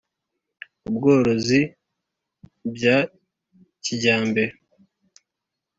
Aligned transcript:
ubworozi 0.89 1.59
bya 2.73 2.97
kijyambere 3.83 4.53